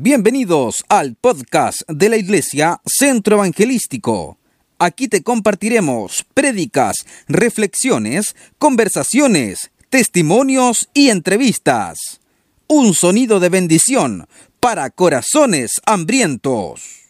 [0.00, 4.38] Bienvenidos al podcast de la Iglesia Centro Evangelístico.
[4.78, 12.20] Aquí te compartiremos prédicas, reflexiones, conversaciones, testimonios y entrevistas.
[12.68, 14.28] Un sonido de bendición
[14.60, 17.08] para corazones hambrientos.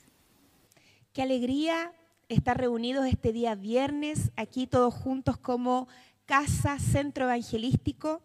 [1.12, 1.92] Qué alegría
[2.30, 5.88] estar reunidos este día viernes, aquí todos juntos como
[6.24, 8.22] Casa Centro Evangelístico.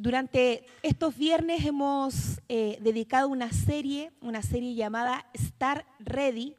[0.00, 6.54] Durante estos viernes hemos eh, dedicado una serie, una serie llamada Star Ready,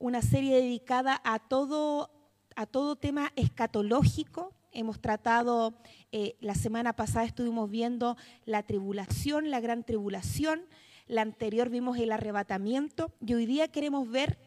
[0.00, 2.10] una serie dedicada a todo,
[2.56, 4.52] a todo tema escatológico.
[4.72, 5.78] Hemos tratado,
[6.10, 8.16] eh, la semana pasada estuvimos viendo
[8.46, 10.62] la tribulación, la gran tribulación,
[11.06, 14.40] la anterior vimos el arrebatamiento y hoy día queremos ver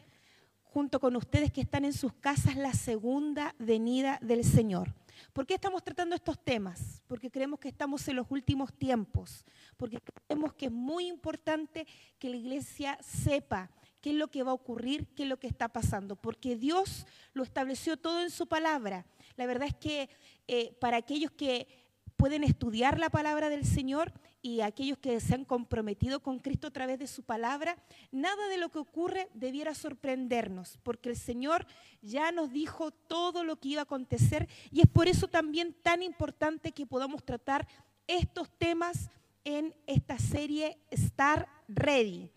[0.62, 4.99] junto con ustedes que están en sus casas la segunda venida del Señor.
[5.32, 7.02] ¿Por qué estamos tratando estos temas?
[7.06, 9.44] Porque creemos que estamos en los últimos tiempos,
[9.76, 11.86] porque creemos que es muy importante
[12.18, 13.70] que la iglesia sepa
[14.00, 17.06] qué es lo que va a ocurrir, qué es lo que está pasando, porque Dios
[17.32, 19.06] lo estableció todo en su palabra.
[19.36, 20.08] La verdad es que
[20.48, 21.68] eh, para aquellos que
[22.16, 26.72] pueden estudiar la palabra del Señor y aquellos que se han comprometido con Cristo a
[26.72, 27.76] través de su palabra,
[28.10, 31.66] nada de lo que ocurre debiera sorprendernos, porque el Señor
[32.00, 36.02] ya nos dijo todo lo que iba a acontecer y es por eso también tan
[36.02, 37.68] importante que podamos tratar
[38.06, 39.10] estos temas
[39.44, 42.30] en esta serie Star Ready.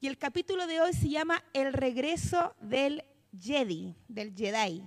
[0.00, 3.04] Y el capítulo de hoy se llama El regreso del
[3.38, 4.82] Jedi, del Jedi.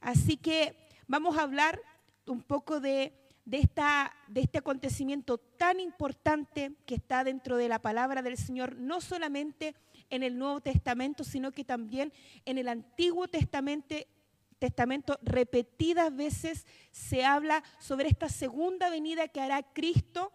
[0.00, 0.76] Así que
[1.06, 1.80] vamos a hablar
[2.26, 7.80] un poco de de, esta, de este acontecimiento tan importante que está dentro de la
[7.80, 9.74] palabra del Señor, no solamente
[10.10, 12.12] en el Nuevo Testamento, sino que también
[12.44, 13.94] en el Antiguo Testamento,
[14.58, 20.32] Testamento repetidas veces se habla sobre esta segunda venida que hará Cristo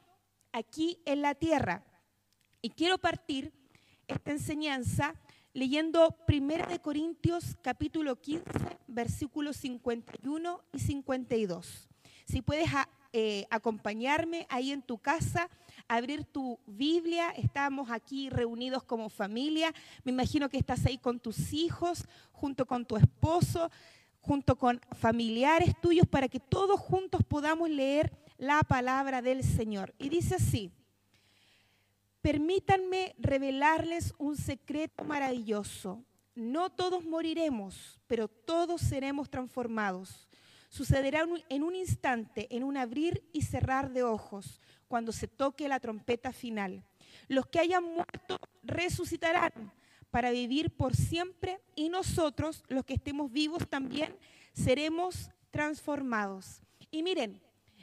[0.52, 1.86] aquí en la tierra.
[2.62, 3.54] Y quiero partir
[4.08, 5.16] esta enseñanza
[5.54, 8.44] leyendo 1 Corintios capítulo 15,
[8.88, 11.88] versículos 51 y 52.
[12.26, 12.70] Si puedes
[13.14, 15.50] eh, acompañarme ahí en tu casa,
[15.88, 17.30] abrir tu Biblia.
[17.32, 19.74] Estamos aquí reunidos como familia.
[20.04, 23.72] Me imagino que estás ahí con tus hijos, junto con tu esposo,
[24.22, 29.94] junto con familiares tuyos, para que todos juntos podamos leer la palabra del Señor.
[29.98, 30.72] Y dice así,
[32.22, 36.04] permítanme revelarles un secreto maravilloso.
[36.36, 40.27] No todos moriremos, pero todos seremos transformados
[40.70, 45.80] Sucederá en un instante, en un abrir y cerrar de ojos, cuando se toque la
[45.80, 46.84] trompeta final.
[47.28, 49.72] Los que hayan muerto resucitarán
[50.12, 54.16] para vivir por siempre y nosotros, los que estemos vivos también,
[54.54, 56.62] seremos transformados.
[56.92, 57.42] Y miren,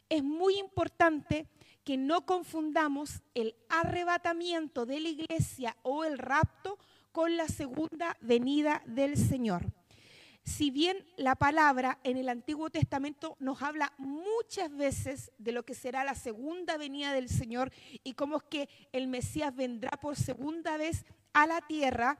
[0.09, 1.47] es muy importante
[1.85, 6.79] que no confundamos el arrebatamiento de la iglesia o el rapto
[7.13, 9.73] con la segunda venida del Señor
[10.45, 15.75] si bien la palabra en el Antiguo Testamento nos habla muchas veces de lo que
[15.75, 17.73] será la segunda venida del Señor
[18.03, 22.19] y cómo es que el Mesías vendrá por segunda vez a la tierra,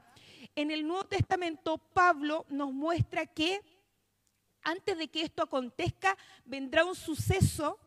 [0.57, 3.61] en el Nuevo Testamento Pablo nos muestra que
[4.63, 7.79] antes de que esto acontezca vendrá un suceso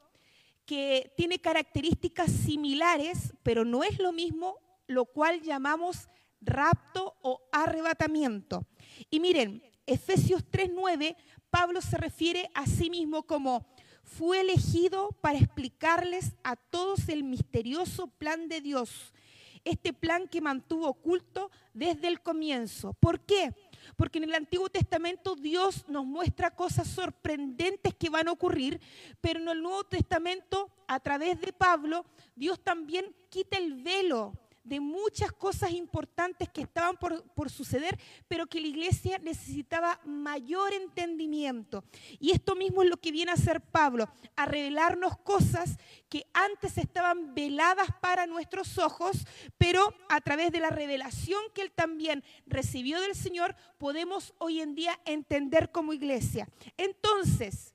[0.66, 6.10] que tiene características similares, pero no es lo mismo, lo cual llamamos
[6.42, 8.66] rapto o arrebatamiento.
[9.10, 11.16] Y miren, Efesios 3:9,
[11.50, 13.66] Pablo se refiere a sí mismo como
[14.04, 19.14] fue elegido para explicarles a todos el misterioso plan de Dios,
[19.64, 22.94] este plan que mantuvo oculto desde el comienzo.
[22.94, 23.54] ¿Por qué?
[23.96, 28.80] Porque en el Antiguo Testamento Dios nos muestra cosas sorprendentes que van a ocurrir,
[29.22, 32.06] pero en el Nuevo Testamento, a través de Pablo,
[32.36, 34.34] Dios también quita el velo
[34.68, 37.98] de muchas cosas importantes que estaban por, suceder,
[38.28, 41.84] pero que la iglesia necesitaba mayor entendimiento.
[42.20, 45.78] Y esto mismo es lo que viene a hacer Pablo, a revelarnos cosas
[46.10, 49.26] que antes estaban veladas para nuestros ojos,
[49.58, 54.76] pero a través de la revelación que él también recibió del Señor, podemos hoy en
[54.76, 56.50] día entender como iglesia.
[56.78, 57.74] Entonces,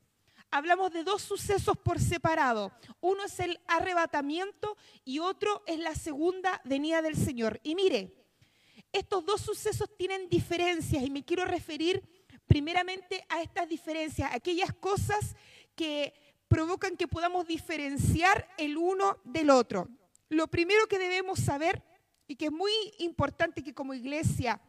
[0.52, 2.70] hablamos de dos sucesos por separado.
[3.00, 7.58] Uno es el arrebatamiento y otro es la segunda venida del Señor.
[7.64, 8.14] Y mire,
[8.92, 12.02] estos dos sucesos tienen diferencias y me quiero referir
[12.46, 15.34] primeramente a estas diferencias, aquellas cosas
[15.74, 16.12] que
[16.48, 19.88] provocan que podamos diferenciar el uno del otro.
[20.28, 21.82] Lo primero que debemos saber
[22.26, 24.60] y que es muy importante que como iglesia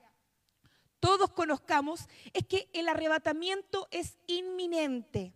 [1.02, 5.34] todos conozcamos es que el arrebatamiento es inminente.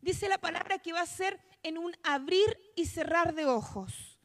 [0.00, 4.18] Dice la palabra que va a ser en un abrir y cerrar de ojos.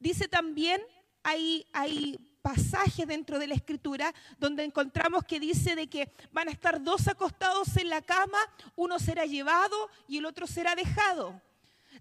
[0.00, 0.82] Dice también
[1.22, 6.50] hay, hay pasajes dentro de la escritura donde encontramos que dice de que van a
[6.50, 8.38] estar dos acostados en la cama,
[8.76, 11.40] uno será llevado y el otro será dejado.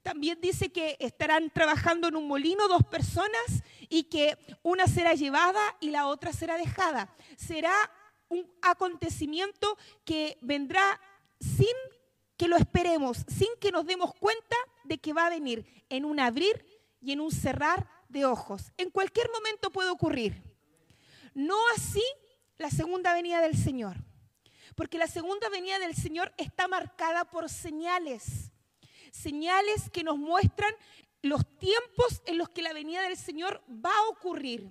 [0.01, 5.61] También dice que estarán trabajando en un molino dos personas y que una será llevada
[5.79, 7.15] y la otra será dejada.
[7.37, 7.73] Será
[8.27, 10.99] un acontecimiento que vendrá
[11.39, 11.67] sin
[12.37, 16.19] que lo esperemos, sin que nos demos cuenta de que va a venir en un
[16.19, 16.65] abrir
[17.01, 18.71] y en un cerrar de ojos.
[18.77, 20.41] En cualquier momento puede ocurrir.
[21.33, 22.03] No así
[22.57, 23.97] la segunda venida del Señor.
[24.75, 28.51] Porque la segunda venida del Señor está marcada por señales.
[29.11, 30.73] Señales que nos muestran
[31.21, 34.69] los tiempos en los que la venida del Señor va a ocurrir.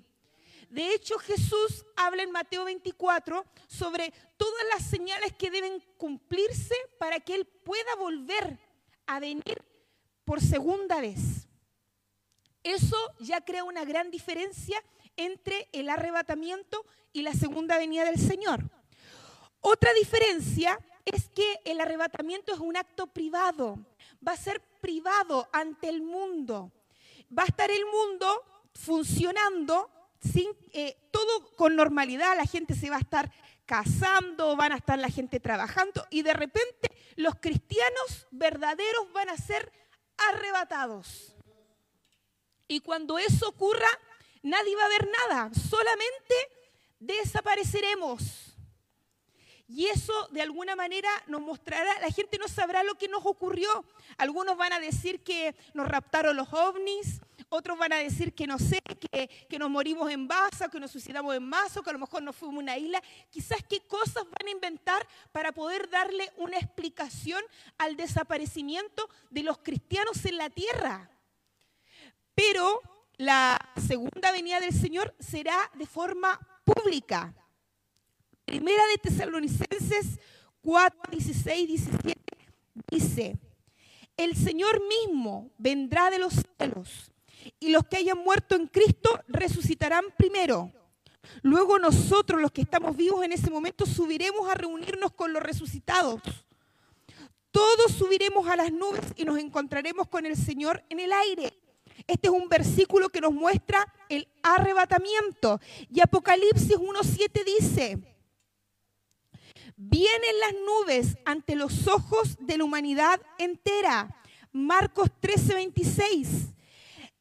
[0.73, 7.21] De hecho, Jesús habla en Mateo 24 sobre todas las señales que deben cumplirse para
[7.21, 8.59] que Él pueda volver
[9.05, 9.63] a venir
[10.25, 11.47] por segunda vez.
[12.63, 14.83] Eso ya crea una gran diferencia
[15.19, 18.63] entre el arrebatamiento y la segunda venida del Señor.
[19.61, 23.77] Otra diferencia es que el arrebatamiento es un acto privado,
[24.27, 26.73] va a ser privado ante el mundo.
[27.37, 28.43] Va a estar el mundo
[28.73, 29.91] funcionando
[30.73, 33.33] eh, todo con normalidad, la gente se va a estar
[33.67, 39.37] casando, van a estar la gente trabajando y de repente los cristianos verdaderos van a
[39.37, 39.73] ser
[40.17, 41.35] arrebatados.
[42.69, 43.89] Y cuando eso ocurra,
[44.43, 46.35] nadie va a ver nada, solamente
[47.01, 48.57] desapareceremos.
[49.69, 53.85] Y eso de alguna manera nos mostrará, la gente no sabrá lo que nos ocurrió.
[54.19, 57.21] Algunos van a decir que nos raptaron los ovnis,
[57.53, 61.37] otros van a decir que no sé, que, nos morimos en masa, que nos suicidamos
[61.37, 63.03] en masa, que a lo mejor nos fuimos a una isla.
[63.31, 67.43] Quizás qué cosas van a inventar para poder darle una explicación
[67.77, 71.11] al desaparecimiento de los cristianos en la tierra.
[72.35, 72.81] Pero
[73.19, 77.35] la segunda venida del Señor será de forma pública.
[78.47, 80.19] Primera de Tesalonicenses
[80.63, 82.21] 4, 16, 17
[82.91, 83.39] dice,
[84.17, 87.12] el Señor mismo vendrá de los cielos
[87.61, 90.73] y los que hayan muerto en Cristo resucitarán primero.
[91.43, 96.21] Luego nosotros, los que estamos vivos en ese momento, subiremos a reunirnos con los resucitados.
[97.51, 101.53] Todos subiremos a las nubes y nos encontraremos con el Señor en el aire.
[102.07, 105.61] Este es un versículo que nos muestra el arrebatamiento.
[105.91, 107.99] Y Apocalipsis 1.7 dice,
[109.77, 114.17] vienen las nubes ante los ojos de la humanidad entera.
[114.53, 116.52] Marcos 13.26,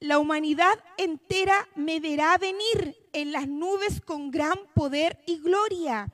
[0.01, 6.11] la humanidad entera me verá venir en las nubes con gran poder y gloria.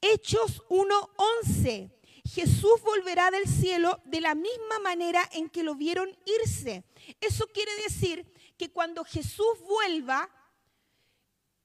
[0.00, 1.90] Hechos 1.11.
[2.26, 6.84] Jesús volverá del cielo de la misma manera en que lo vieron irse.
[7.20, 10.30] Eso quiere decir que cuando Jesús vuelva,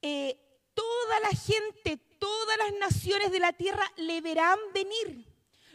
[0.02, 0.38] eh,
[0.74, 5.29] toda la gente, todas las naciones de la tierra le verán venir.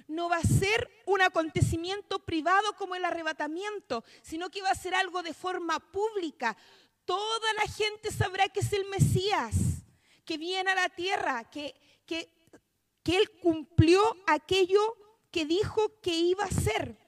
[0.07, 4.95] No va a ser un acontecimiento privado como el arrebatamiento, sino que va a ser
[4.95, 6.57] algo de forma pública.
[7.05, 9.55] Toda la gente sabrá que es el Mesías,
[10.25, 11.75] que viene a la tierra, que,
[12.07, 12.35] que
[13.05, 14.97] que Él cumplió aquello
[15.31, 16.99] que dijo que iba a ser.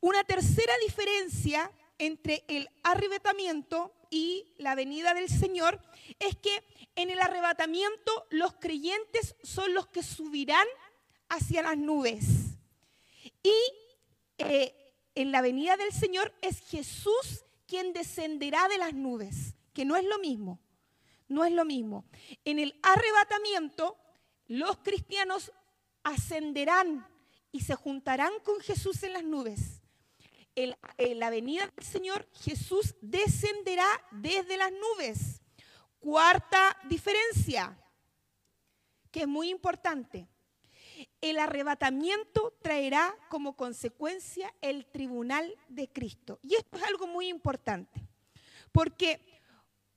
[0.00, 5.80] Una tercera diferencia entre el arrebatamiento y la venida del Señor
[6.20, 6.62] es que
[6.94, 10.66] en el arrebatamiento los creyentes son los que subirán
[11.28, 12.24] hacia las nubes.
[13.42, 13.54] Y
[14.38, 14.74] eh,
[15.14, 20.04] en la venida del Señor es Jesús quien descenderá de las nubes, que no es
[20.04, 20.60] lo mismo,
[21.28, 22.04] no es lo mismo.
[22.44, 23.96] En el arrebatamiento
[24.46, 25.52] los cristianos
[26.04, 27.06] ascenderán
[27.50, 29.82] y se juntarán con Jesús en las nubes.
[30.54, 30.74] En,
[31.18, 35.42] la venida del Señor, Jesús descenderá desde las nubes.
[35.98, 37.78] Cuarta diferencia,
[39.10, 40.28] que es muy importante.
[41.30, 46.38] El arrebatamiento traerá como consecuencia el tribunal de Cristo.
[46.40, 48.06] Y esto es algo muy importante,
[48.70, 49.20] porque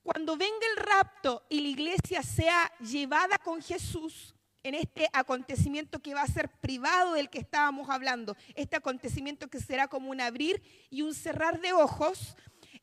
[0.01, 4.33] cuando venga el rapto y la iglesia sea llevada con Jesús,
[4.63, 9.59] en este acontecimiento que va a ser privado del que estábamos hablando, este acontecimiento que
[9.59, 12.35] será como un abrir y un cerrar de ojos,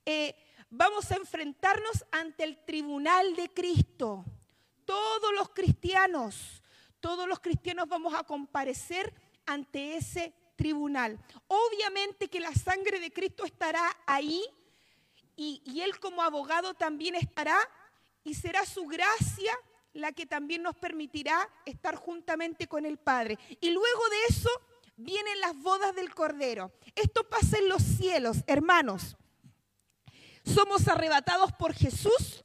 [0.04, 0.36] eh,
[0.70, 4.24] vamos a enfrentarnos ante el tribunal de Cristo.
[4.84, 6.62] Todos los cristianos,
[7.06, 9.14] todos los cristianos vamos a comparecer
[9.46, 11.16] ante ese tribunal.
[11.46, 14.42] Obviamente que la sangre de Cristo estará ahí
[15.36, 17.56] y, Él como abogado también estará
[18.24, 19.52] y será su gracia
[19.92, 23.38] la que también nos permitirá estar juntamente con el Padre.
[23.60, 24.50] Y luego de eso
[24.96, 26.72] vienen las bodas del Cordero.
[26.96, 29.16] Esto pasa en los cielos, hermanos.
[30.42, 32.44] somos arrebatados por Jesús,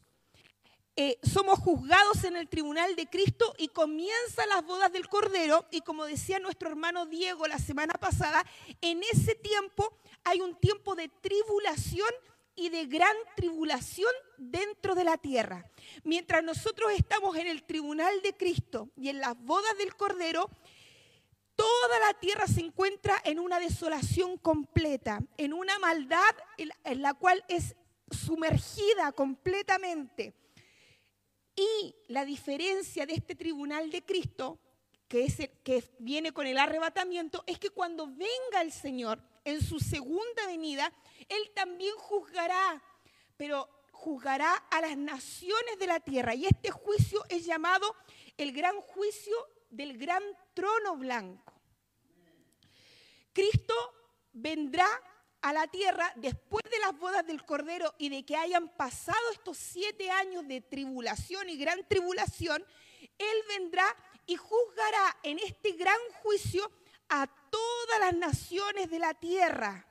[0.98, 5.66] eh, somos juzgados en el tribunal de Cristo y comienzan las bodas del Cordero.
[5.72, 8.46] Y como decía nuestro hermano Diego la semana pasada,
[8.82, 12.10] en ese tiempo hay un tiempo de tribulación
[12.56, 15.66] y de gran tribulación dentro de la tierra.
[16.04, 20.50] Mientras nosotros estamos en el tribunal de Cristo y en las bodas del Cordero,
[21.56, 27.46] toda la tierra se encuentra en una desolación completa, en una maldad en la cual
[27.48, 27.76] es
[28.12, 30.36] sumergida completamente.
[31.62, 34.60] Y la diferencia de este tribunal de Cristo,
[35.08, 39.80] que, es que viene con el arrebatamiento, es que cuando venga el Señor en su
[39.80, 40.92] segunda venida,
[41.30, 42.82] Él también juzgará,
[43.38, 46.34] pero juzgará a las naciones de la tierra.
[46.34, 47.96] Y este juicio es llamado
[48.38, 49.36] el gran juicio
[49.70, 50.24] del gran
[50.56, 51.54] trono blanco.
[53.34, 53.76] Cristo
[54.34, 54.88] vendrá
[55.42, 59.58] a la tierra después de las bodas del Cordero y de que hayan pasado estos
[59.58, 62.64] siete años de tribulación y gran tribulación,
[63.18, 63.86] Él vendrá
[64.26, 66.72] y juzgará en este gran juicio
[67.10, 69.88] a todas las naciones de la tierra.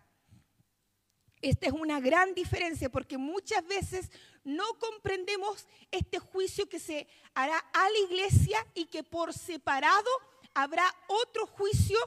[1.42, 4.10] Esta es una gran diferencia porque muchas veces
[4.44, 10.10] no comprendemos este juicio que se hará a la iglesia y que por separado
[10.54, 11.98] habrá otro juicio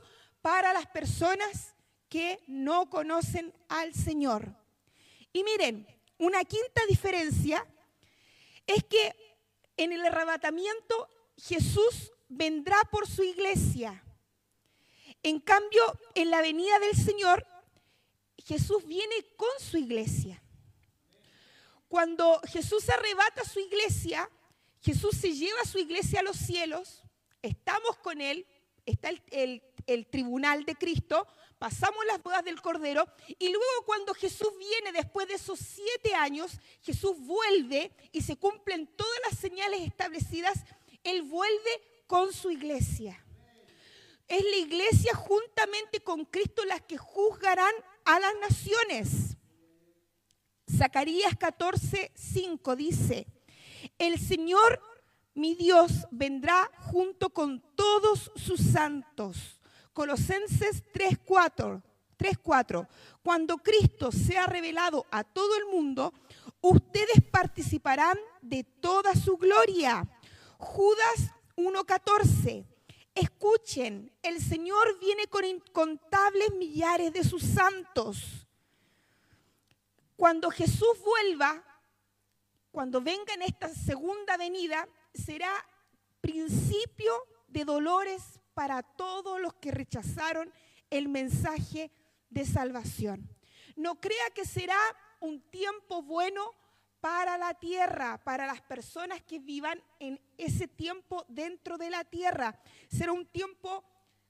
[0.41, 1.72] para las personas
[2.13, 4.55] que no conocen al Señor.
[5.31, 5.87] Y miren,
[6.19, 7.65] una quinta diferencia
[8.67, 9.15] es que
[9.77, 14.03] en el arrebatamiento Jesús vendrá por su iglesia.
[15.23, 15.81] En cambio,
[16.13, 17.47] en la venida del Señor,
[18.37, 20.39] Jesús viene con su iglesia.
[21.87, 24.29] Cuando Jesús arrebata su iglesia,
[24.81, 27.01] Jesús se lleva a su iglesia a los cielos,
[27.41, 28.45] estamos con Él,
[28.85, 31.27] está el, el tribunal de Cristo,
[31.63, 33.07] pasamos las bodas del Cordero
[33.39, 38.85] y luego cuando Jesús viene después de esos siete años, Jesús vuelve y se cumplen
[38.85, 40.65] todas las señales establecidas,
[41.05, 43.17] Él vuelve con su iglesia.
[44.27, 49.37] Es la iglesia juntamente con Cristo las que juzgarán a las naciones.
[50.69, 53.25] Zacarías 14, 5 dice,
[53.97, 54.81] el Señor
[55.33, 59.61] mi Dios vendrá junto con todos sus santos
[59.93, 61.81] Colosenses 3:4.
[62.17, 62.87] 3:4.
[63.21, 66.13] Cuando Cristo sea revelado a todo el mundo,
[66.61, 70.07] ustedes participarán de toda su gloria.
[70.57, 72.65] Judas 1:14.
[73.15, 78.47] Escuchen, el Señor viene con incontables millares de sus santos.
[80.15, 81.63] Cuando Jesús vuelva,
[82.71, 85.51] cuando venga en esta segunda venida, será
[86.21, 87.13] principio
[87.47, 90.51] de dolores para todos los que rechazaron
[90.89, 91.91] el mensaje
[92.29, 93.29] de salvación.
[93.75, 94.77] No crea que será
[95.19, 96.51] un tiempo bueno
[96.99, 102.59] para la tierra, para las personas que vivan en ese tiempo dentro de la tierra.
[102.89, 103.83] Será un tiempo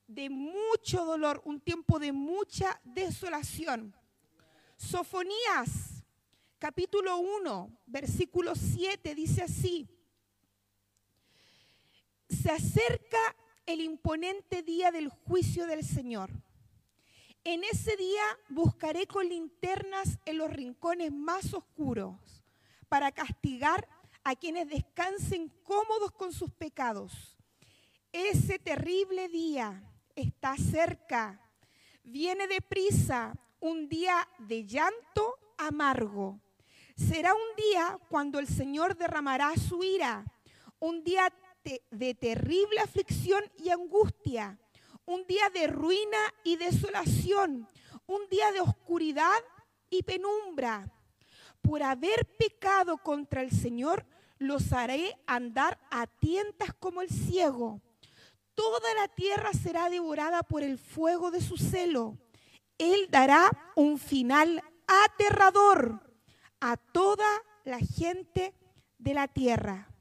[0.08, 3.96] de mucho dolor, un tiempo de mucha desolación.
[4.76, 6.04] Sofonías,
[6.60, 9.88] capítulo 1, versículo 7, dice así.
[12.30, 16.32] Se acerca el imponente día del juicio del Señor.
[17.44, 22.44] En ese día buscaré con linternas en los rincones más oscuros
[22.88, 23.88] para castigar
[24.24, 27.38] a quienes descansen cómodos con sus pecados.
[28.12, 29.84] Ese terrible día
[30.16, 31.42] está cerca.
[32.04, 36.40] Viene deprisa un día de llanto amargo.
[36.96, 40.26] Será un día cuando el Señor derramará su ira,
[40.80, 44.60] un día de terrible aflicción y angustia,
[45.06, 47.68] un día de ruina y desolación,
[48.06, 49.40] un día de oscuridad
[49.90, 50.92] y penumbra.
[51.62, 54.06] Por haber pecado contra el Señor,
[54.38, 57.82] los haré andar a tientas como el ciego.
[58.56, 62.18] Toda la tierra será devorada por el fuego de su celo.
[62.78, 66.02] Él dará un final aterrador
[66.60, 67.28] a toda
[67.64, 68.54] la gente
[68.98, 69.93] de la tierra.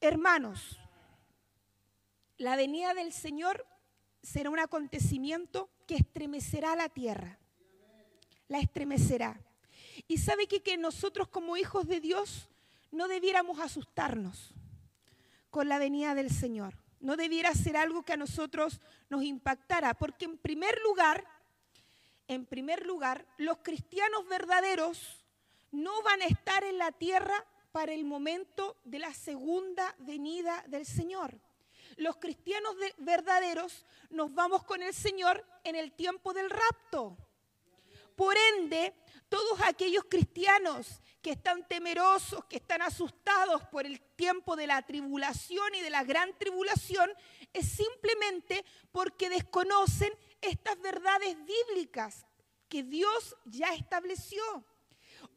[0.00, 0.78] Hermanos,
[2.36, 3.66] la venida del Señor
[4.22, 7.38] será un acontecimiento que estremecerá la tierra.
[8.46, 9.40] La estremecerá.
[10.06, 12.48] Y sabe que, que nosotros como hijos de Dios
[12.92, 14.54] no debiéramos asustarnos
[15.50, 16.74] con la venida del Señor.
[17.00, 21.24] No debiera ser algo que a nosotros nos impactara, porque en primer lugar,
[22.28, 25.24] en primer lugar, los cristianos verdaderos
[25.72, 27.44] no van a estar en la tierra
[27.78, 31.40] para el momento de la segunda venida del Señor.
[31.94, 37.16] Los cristianos verdaderos nos vamos con el Señor en el tiempo del rapto.
[38.16, 38.96] Por ende,
[39.28, 45.72] todos aquellos cristianos que están temerosos, que están asustados por el tiempo de la tribulación
[45.76, 47.08] y de la gran tribulación,
[47.52, 52.26] es simplemente porque desconocen estas verdades bíblicas
[52.68, 54.42] que Dios ya estableció.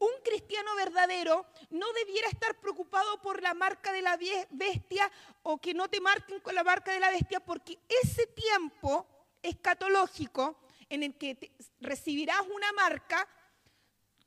[0.01, 4.17] Un cristiano verdadero no debiera estar preocupado por la marca de la
[4.49, 5.11] bestia
[5.43, 9.05] o que no te marquen con la marca de la bestia, porque ese tiempo
[9.43, 13.27] escatológico en el que recibirás una marca,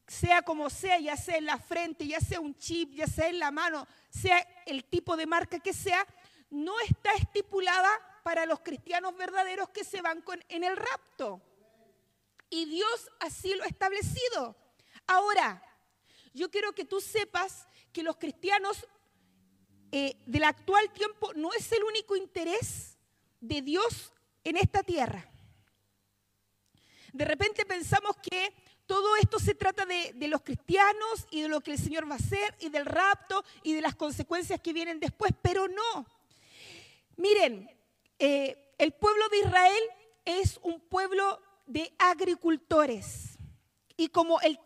[0.06, 3.40] sea como sea, ya sea en la frente, ya sea un chip, ya sea en
[3.40, 6.06] la mano, sea el tipo de marca que sea,
[6.50, 7.90] no está estipulada
[8.22, 11.42] para los cristianos verdaderos que se van con, en el rapto.
[12.48, 14.54] Y Dios así lo ha establecido.
[15.06, 15.62] Ahora,
[16.32, 18.86] yo quiero que tú sepas que los cristianos
[19.92, 22.96] eh, del actual tiempo no es el único interés
[23.40, 25.30] de Dios en esta tierra.
[27.12, 28.52] De repente pensamos que
[28.86, 32.18] todo esto se trata de, los cristianos y de lo que el Señor va a
[32.18, 36.06] hacer y del rapto y de las consecuencias que vienen después, pero no.
[37.16, 37.70] Miren,
[38.18, 39.82] eh, el pueblo de Israel
[40.24, 43.33] es un pueblo de agricultores.
[43.96, 44.58] Y como el,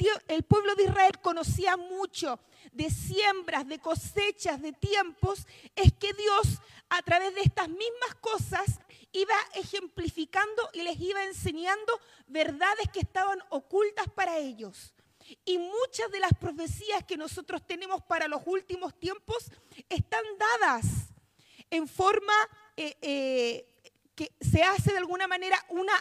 [0.45, 2.41] pueblo de Israel conocía mucho
[2.73, 8.81] de siembras, de cosechas, de tiempos, es que Dios a través de estas mismas cosas
[9.13, 14.95] iba ejemplificando y les iba enseñando verdades que estaban ocultas para ellos.
[15.45, 19.51] Y muchas de las profecías que nosotros tenemos para los últimos tiempos
[19.91, 20.87] están dadas
[21.71, 22.33] en forma
[22.77, 23.67] eh, eh,
[24.15, 25.93] que se hace de alguna manera una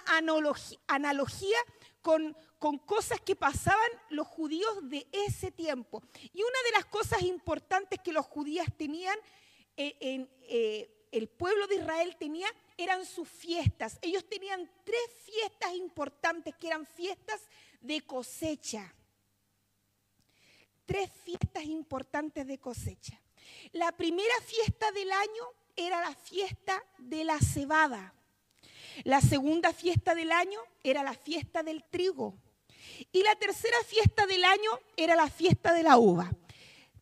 [0.88, 1.57] analogía,
[2.01, 6.02] con, con, cosas que pasaban los judíos de ese tiempo.
[6.34, 9.18] Y una de las cosas importantes que los judíos tenían,
[9.76, 10.30] eh, en,
[11.12, 12.48] el pueblo de Israel tenía,
[12.78, 13.98] eran sus fiestas.
[14.02, 17.42] Ellos tenían tres fiestas importantes que eran fiestas
[17.82, 18.94] de cosecha.
[20.86, 23.20] Tres fiestas importantes de cosecha.
[23.72, 25.44] La primera fiesta del año
[25.76, 28.13] era la fiesta de la cebada.
[29.04, 32.36] La segunda fiesta del año era la fiesta del trigo.
[33.12, 36.31] Y la tercera fiesta del año era la fiesta de la uva.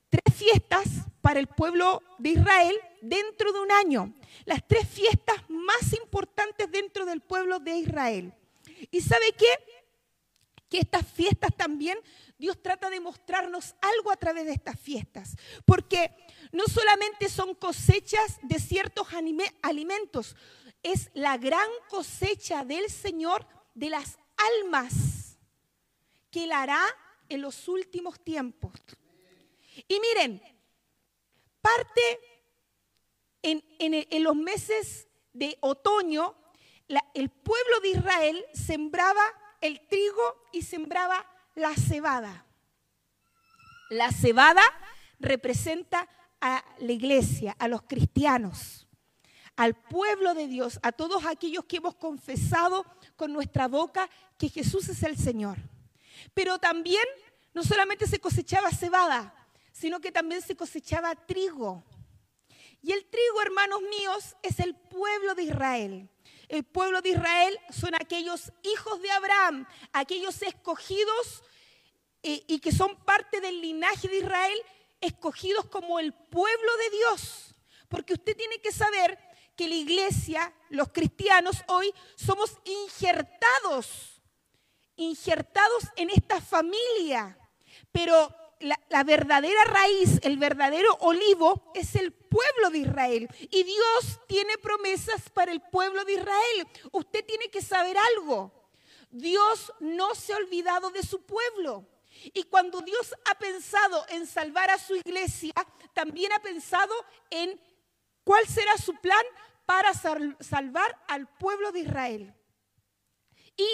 [0.09, 0.87] Tres fiestas
[1.21, 4.13] para el pueblo de Israel dentro de un año.
[4.45, 8.33] Las tres fiestas más importantes dentro del pueblo de Israel.
[8.91, 9.47] ¿Y sabe qué?
[10.69, 11.97] Que estas fiestas también
[12.37, 15.35] Dios trata de mostrarnos algo a través de estas fiestas.
[15.65, 16.11] Porque
[16.51, 19.07] no solamente son cosechas de ciertos
[19.61, 20.35] alimentos,
[20.83, 25.14] es la gran cosecha del Señor de las almas
[26.35, 26.83] que Él hará
[27.29, 28.73] en los últimos tiempos.
[29.87, 30.41] Y miren,
[31.61, 32.01] parte
[33.41, 33.63] en,
[34.21, 36.35] los meses de otoño,
[37.13, 39.23] el pueblo de Israel sembraba
[39.61, 42.45] el trigo y sembraba la cebada.
[43.89, 44.63] La cebada
[45.19, 46.05] representa
[46.41, 48.89] a la iglesia, a los cristianos,
[49.55, 54.89] al pueblo de Dios, a todos aquellos que hemos confesado con nuestra boca que Jesús
[54.89, 55.57] es el Señor.
[56.33, 57.05] Pero también
[57.53, 59.33] no solamente se cosechaba cebada,
[59.71, 61.83] sino que también se cosechaba trigo.
[62.81, 66.09] Y el trigo, hermanos míos, es el pueblo de Israel.
[66.47, 71.43] El pueblo de Israel son aquellos hijos de Abraham, aquellos escogidos
[72.21, 74.57] eh, y que son parte del linaje de Israel,
[75.01, 77.55] escogidos como el pueblo de Dios.
[77.87, 79.17] Porque usted tiene que saber
[79.55, 84.14] que la iglesia, los cristianos hoy, somos injertados,
[84.95, 87.37] injertados en esta familia.
[87.91, 93.29] Pero la, verdadera raíz, el verdadero olivo es el pueblo de Israel.
[93.51, 96.67] Y Dios tiene promesas para el pueblo de Israel.
[96.91, 98.51] Usted tiene que saber algo.
[99.11, 101.87] Dios no se ha olvidado de su pueblo.
[102.33, 105.53] Y cuando Dios ha pensado en salvar a su iglesia,
[105.93, 106.93] también ha pensado
[107.29, 107.59] en
[108.23, 109.23] cuál será su plan
[109.65, 112.33] para salvar al pueblo de Israel.
[113.57, 113.67] Y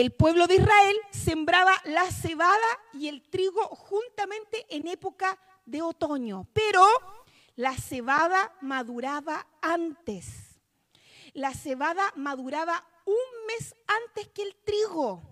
[0.00, 6.46] el pueblo de Israel sembraba la cebada y el trigo juntamente en época de otoño,
[6.52, 6.86] pero
[7.54, 10.60] la cebada maduraba antes.
[11.32, 15.22] La cebada maduraba un mes antes que el trigo.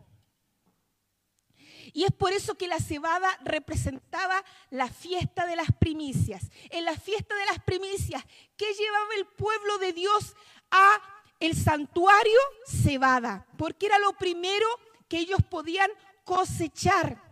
[1.92, 6.42] Y es por eso que la cebada representaba la fiesta de las primicias.
[6.70, 8.24] En la fiesta de las primicias,
[8.56, 10.34] ¿qué llevaba el pueblo de Dios
[10.70, 14.66] a el santuario cebada, porque era lo primero
[15.08, 15.90] que ellos podían
[16.24, 17.22] cosechar,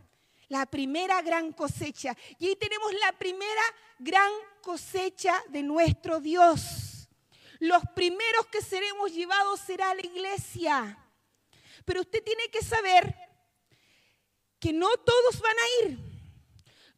[0.49, 2.17] la primera gran cosecha.
[2.39, 3.63] Y ahí tenemos la primera
[3.99, 7.09] gran cosecha de nuestro Dios.
[7.59, 10.99] Los primeros que seremos llevados será la iglesia.
[11.85, 13.15] Pero usted tiene que saber
[14.59, 15.99] que no todos van a ir.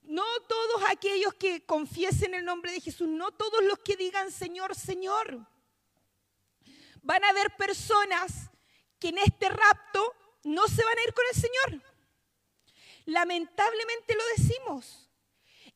[0.02, 4.74] No todos aquellos que confiesen el nombre de Jesús, no todos los que digan Señor,
[4.74, 5.46] Señor.
[7.04, 8.50] Van a haber personas
[8.98, 10.14] que en este rapto
[10.44, 11.82] no se van a ir con el Señor.
[13.04, 15.10] Lamentablemente lo decimos.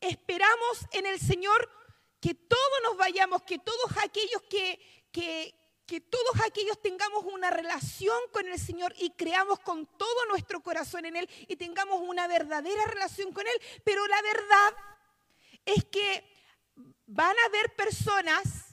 [0.00, 1.70] Esperamos en el Señor
[2.20, 4.80] que todos nos vayamos, que todos aquellos que,
[5.12, 5.54] que,
[5.86, 11.04] que todos aquellos tengamos una relación con el Señor y creamos con todo nuestro corazón
[11.04, 13.62] en Él y tengamos una verdadera relación con Él.
[13.84, 14.76] Pero la verdad
[15.66, 16.24] es que
[17.06, 18.67] van a haber personas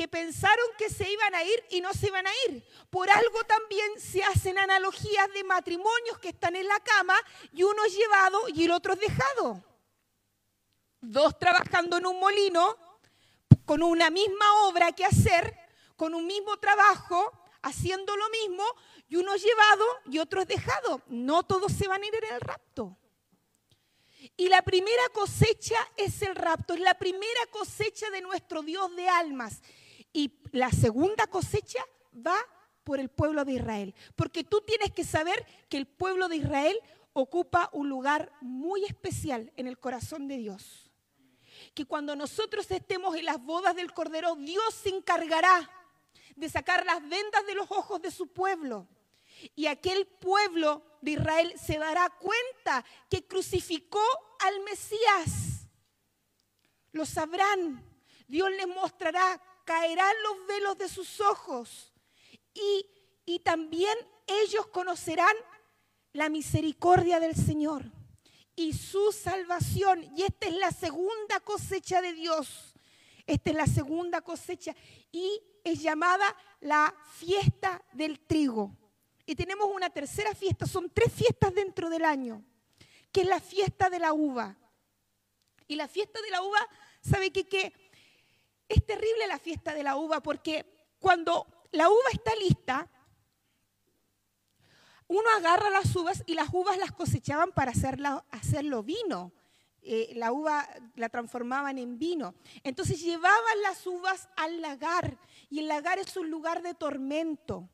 [0.00, 2.64] que pensaron que se iban a ir y no se iban a ir.
[2.88, 7.14] Por algo también se hacen analogías de matrimonios que están en la cama
[7.52, 9.62] y uno es llevado y el otro es dejado.
[11.02, 12.78] Dos trabajando en un molino
[13.66, 15.54] con una misma obra que hacer,
[15.96, 18.64] con un mismo trabajo, haciendo lo mismo,
[19.06, 21.02] y uno es llevado y otro es dejado.
[21.08, 22.96] No todos se van a ir en el rapto.
[24.34, 29.06] Y la primera cosecha es el rapto, es la primera cosecha de nuestro Dios de
[29.06, 29.60] almas.
[30.12, 32.36] Y la segunda cosecha va
[32.84, 33.94] por el pueblo de Israel.
[34.16, 36.76] Porque tú tienes que saber que el pueblo de Israel
[37.12, 40.90] ocupa un lugar muy especial en el corazón de Dios.
[41.74, 45.70] Que cuando nosotros estemos en las bodas del Cordero, Dios se encargará
[46.36, 48.88] de sacar las vendas de los ojos de su pueblo.
[49.54, 54.02] Y aquel pueblo de Israel se dará cuenta que crucificó
[54.40, 55.68] al Mesías.
[56.92, 57.84] Lo sabrán.
[58.26, 61.92] Dios les mostrará, caerán los velos de sus ojos.
[62.52, 62.84] Y,
[63.24, 65.36] y también ellos conocerán
[66.12, 67.84] la misericordia del Señor
[68.56, 70.12] y su salvación.
[70.16, 72.74] Y esta es la segunda cosecha de Dios.
[73.28, 74.74] Esta es la segunda cosecha.
[75.12, 78.76] Y es llamada la fiesta del trigo.
[79.24, 82.44] Y tenemos una tercera fiesta, son tres fiestas dentro del año,
[83.12, 84.58] que es la fiesta de la uva.
[85.68, 86.58] Y la fiesta de la uva,
[87.00, 87.46] ¿sabe qué?
[87.46, 87.89] Que
[88.70, 90.64] es terrible la fiesta de la uva porque
[90.98, 92.88] cuando la uva está lista,
[95.08, 99.32] uno agarra las uvas y las uvas las cosechaban para hacerlo vino.
[99.82, 102.34] Eh, la uva la transformaban en vino.
[102.62, 107.68] Entonces llevaban las uvas al lagar y el lagar es un lugar de tormento.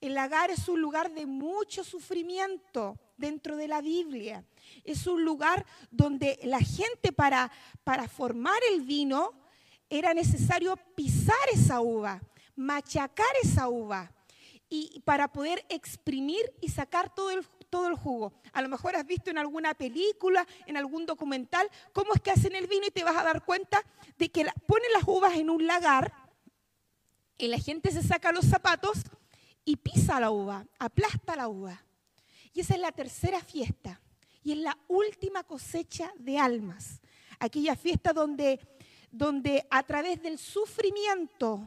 [0.00, 4.44] El lagar es un lugar de mucho sufrimiento dentro de la Biblia.
[4.84, 7.50] Es un lugar donde la gente para,
[7.82, 9.47] para formar el vino
[9.90, 12.20] era necesario pisar esa uva,
[12.56, 14.12] machacar esa uva
[14.70, 18.32] y para poder exprimir y sacar todo el, todo el jugo.
[18.52, 22.54] A lo mejor has visto en alguna película, en algún documental, cómo es que hacen
[22.54, 23.82] el vino y te vas a dar cuenta
[24.18, 26.12] de que ponen las uvas en un lagar
[27.38, 29.04] y la gente se saca los zapatos
[29.64, 31.84] y pisa la uva, aplasta la uva.
[32.52, 34.00] Y esa es la tercera fiesta
[34.42, 37.00] y es la última cosecha de almas.
[37.38, 38.58] Aquella fiesta donde,
[39.10, 41.66] donde a través del sufrimiento,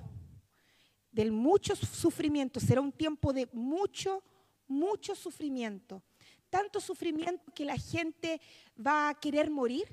[1.11, 4.23] del mucho sufrimiento, será un tiempo de mucho,
[4.67, 6.01] mucho sufrimiento.
[6.49, 8.41] Tanto sufrimiento que la gente
[8.75, 9.87] va a querer morir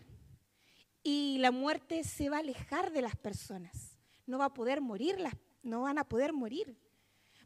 [1.03, 3.99] y la muerte se va a alejar de las personas.
[4.27, 5.17] No va a poder morir,
[5.63, 6.77] no van a poder morir.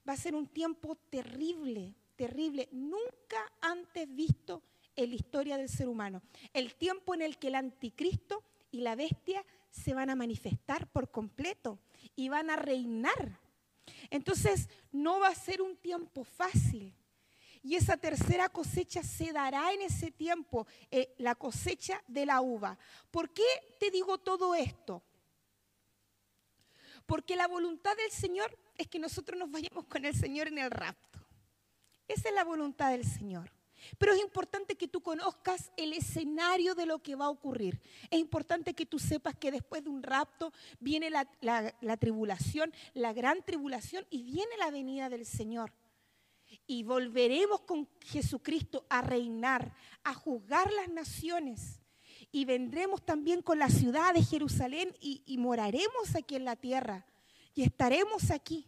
[0.08, 4.62] Va a ser un tiempo terrible, terrible, nunca antes visto
[4.96, 6.22] en la historia del ser humano.
[6.52, 11.10] El tiempo en el que el anticristo y la bestia se van a manifestar por
[11.10, 11.80] completo
[12.14, 13.40] y van a reinar.
[14.10, 16.94] Entonces, no va a ser un tiempo fácil.
[17.62, 22.78] Y esa tercera cosecha se dará en ese tiempo, eh, la cosecha de la uva.
[23.10, 23.44] ¿Por qué
[23.78, 25.02] te digo todo esto?
[27.06, 30.70] Porque la voluntad del Señor es que nosotros nos vayamos con el Señor en el
[30.70, 31.20] rapto.
[32.08, 33.50] Esa es la voluntad del Señor.
[33.98, 37.80] Pero es importante que tú conozcas el escenario de lo que va a ocurrir.
[38.10, 43.12] Es importante que tú sepas que después de un rapto viene la, la tribulación, la
[43.12, 45.72] gran tribulación, y viene la venida del Señor
[46.66, 51.80] y volveremos con Jesucristo a reinar, a juzgar las naciones.
[52.30, 57.06] Y vendremos también con la ciudad de Jerusalén y, moraremos aquí en la tierra.
[57.54, 58.66] Y estaremos aquí.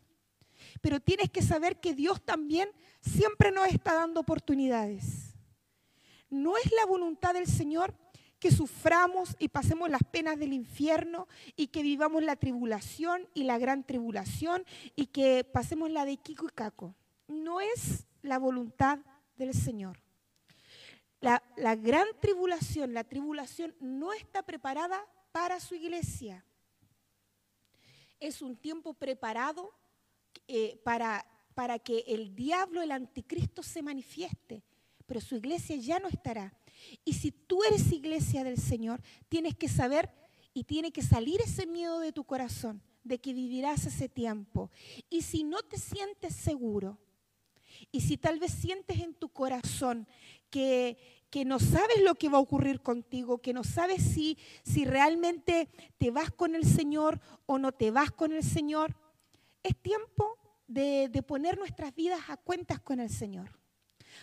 [0.81, 2.69] Pero tienes que saber que Dios también
[3.05, 5.35] siempre nos está dando oportunidades.
[6.31, 7.95] No es la voluntad del Señor
[8.39, 13.59] que suframos y pasemos las penas del infierno y que vivamos la tribulación y la
[13.59, 14.65] gran tribulación
[14.97, 16.95] y que pasemos la de Kiko y Caco
[17.27, 18.99] no es la voluntad
[19.37, 19.99] del Señor.
[21.21, 21.41] La,
[21.77, 26.45] gran tribulación, la tribulación no está preparada para su iglesia.
[28.21, 29.73] Es un tiempo preparado
[30.47, 34.63] eh, para, para que el diablo, el anticristo, se manifieste,
[35.07, 36.53] pero su iglesia ya no estará.
[37.05, 40.11] Y si tú eres iglesia del Señor, tienes que saber
[40.53, 44.71] y tiene que salir ese miedo de tu corazón de que vivirás ese tiempo.
[45.11, 46.99] Y si no te sientes seguro,
[47.93, 50.07] y si tal vez sientes en tu corazón
[50.51, 50.97] que,
[51.31, 55.69] que no sabes lo que va a ocurrir contigo, que no sabes si, si realmente
[55.99, 58.97] te vas con el Señor o no te vas con el Señor,
[59.63, 63.51] es tiempo de, de poner nuestras vidas a cuentas con el Señor.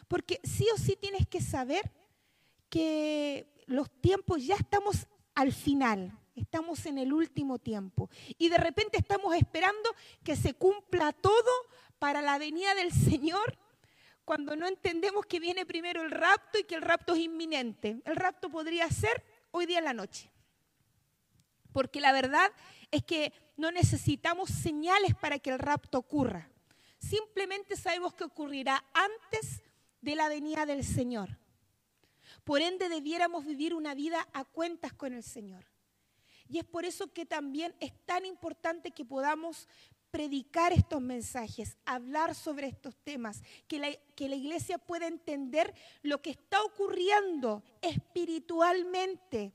[0.08, 1.92] Porque sí o sí tienes que saber
[2.70, 8.10] que los tiempos ya estamos al final, estamos en el último tiempo.
[8.38, 9.90] Y de repente estamos esperando
[10.24, 11.52] que se cumpla todo
[12.00, 13.58] para la venida del Señor
[14.26, 18.02] cuando no entendemos que viene primero el rapto y que el rapto es inminente.
[18.06, 20.32] El rapto podría ser hoy día en la noche.
[21.74, 22.52] Porque la verdad
[22.92, 26.50] es que no necesitamos señales para que el rapto ocurra.
[27.00, 29.64] Simplemente sabemos que ocurrirá antes
[30.02, 31.38] de la venida del Señor.
[32.44, 35.66] Por ende, debiéramos vivir una vida a cuentas con el Señor.
[36.48, 39.68] Y es por eso que también es tan importante que podamos
[40.12, 46.22] predicar estos mensajes, hablar sobre estos temas, que la, que la iglesia pueda entender lo
[46.22, 49.54] que está ocurriendo espiritualmente.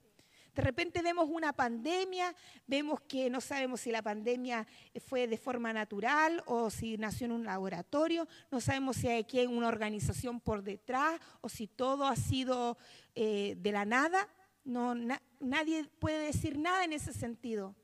[0.56, 2.34] De repente vemos una pandemia,
[2.66, 4.66] vemos que no sabemos si la pandemia
[5.06, 9.44] fue de forma natural o si nació en un laboratorio, no sabemos si hay aquí
[9.44, 12.78] una organización por detrás o si todo ha sido
[13.14, 14.30] eh, de la nada.
[14.64, 14.94] No,
[15.40, 17.74] nadie puede decir nada en ese sentido.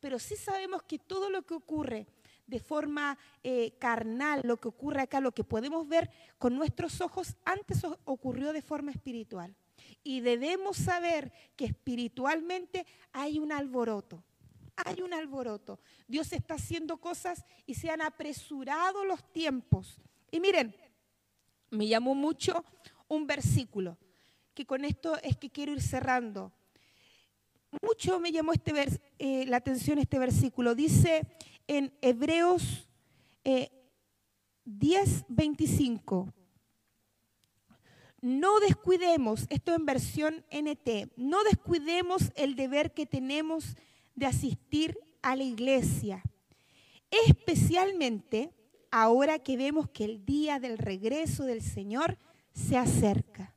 [0.00, 2.08] Pero sí sabemos que todo lo que ocurre
[2.48, 7.36] de forma eh, carnal, lo que ocurre acá, lo que podemos ver con nuestros ojos,
[7.44, 9.54] antes ocurrió de forma espiritual.
[10.02, 14.22] Y debemos saber que espiritualmente hay un alboroto.
[14.76, 15.80] Hay un alboroto.
[16.06, 20.00] Dios está haciendo cosas y se han apresurado los tiempos.
[20.30, 20.74] Y miren,
[21.70, 22.64] me llamó mucho
[23.08, 23.98] un versículo,
[24.54, 26.52] que con esto es que quiero ir cerrando
[27.82, 28.72] mucho me llamó este
[29.18, 30.74] eh, la atención este versículo.
[30.74, 31.26] Dice
[31.66, 32.88] en Hebreos
[33.44, 36.32] 10, eh, 25.
[38.20, 43.76] No descuidemos, esto en versión NT, no descuidemos el deber que tenemos
[44.16, 46.22] de asistir a la iglesia,
[47.10, 48.52] especialmente
[48.90, 52.18] ahora que vemos que el día del regreso del Señor
[52.52, 53.54] se acerca.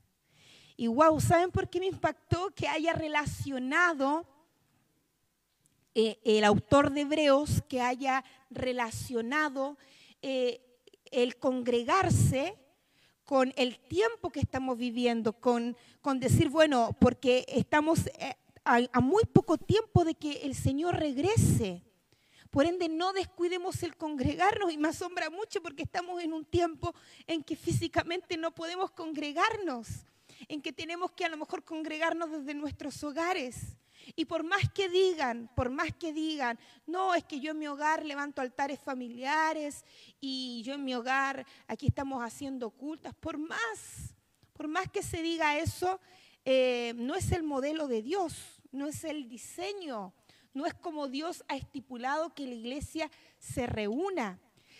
[0.77, 4.27] Y wow, ¿saben por qué me impactó que haya relacionado
[5.93, 9.77] eh, el autor de Hebreos, que haya relacionado
[10.21, 10.61] eh,
[11.11, 12.57] el congregarse
[13.31, 19.23] con el tiempo que estamos viviendo, con, con decir, bueno, porque estamos eh, a muy
[19.23, 21.81] poco tiempo de que el Señor regrese.
[22.49, 26.93] Por ende, no descuidemos el congregarnos y me asombra mucho porque estamos en un tiempo
[27.25, 29.87] en que físicamente no podemos congregarnos
[30.49, 33.77] en que tenemos que a lo mejor congregarnos desde nuestros hogares.
[34.15, 37.67] Y por más que digan, por más que digan, no, es que yo en mi
[37.67, 39.83] hogar levanto altares familiares
[40.19, 44.15] y yo en mi hogar aquí estamos haciendo cultas, por más,
[44.53, 45.99] por más que se diga eso,
[46.45, 50.13] eh, no es el modelo de Dios, no es el diseño,
[50.53, 53.09] no es como Dios ha estipulado que la iglesia
[53.39, 54.39] se reúna.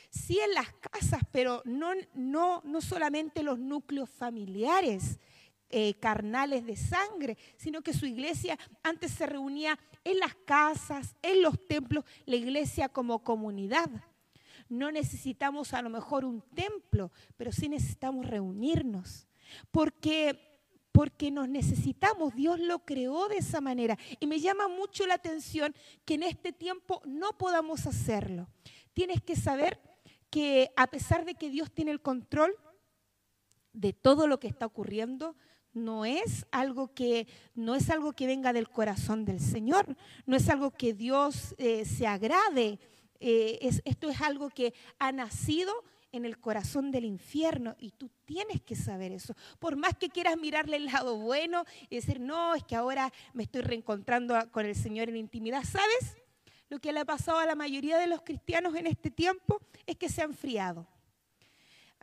[0.10, 5.20] Sí en las casas, pero no, no, no solamente los núcleos familiares,
[5.72, 11.42] eh, carnales de sangre, sino que su iglesia antes se reunía en las casas, en
[11.42, 13.90] los templos, la iglesia como comunidad.
[14.70, 19.28] No necesitamos a lo mejor un templo, pero sí necesitamos reunirnos,
[19.72, 20.48] porque
[20.92, 23.98] porque nos necesitamos, Dios lo creó de esa manera.
[24.20, 25.74] Y me llama mucho la atención
[26.06, 28.50] que en este tiempo no podamos hacerlo.
[28.94, 29.80] Tienes que saber
[30.30, 32.54] que a pesar de que Dios tiene el control
[33.74, 35.36] de todo lo que está ocurriendo,
[35.74, 40.50] no es algo que no es algo que venga del corazón del Señor, no es
[40.50, 42.80] algo que Dios eh, se agrade.
[43.20, 45.72] Eh, esto es algo que ha nacido
[46.12, 49.36] en el corazón del infierno y tú tienes que saber eso.
[49.60, 53.44] Por más que quieras mirarle el lado bueno y decir, no, es que ahora me
[53.44, 56.18] estoy reencontrando con el Señor en intimidad, ¿sabes?
[56.70, 59.98] Lo que le ha pasado a la mayoría de los cristianos en este tiempo es
[59.98, 60.88] que se han enfriado.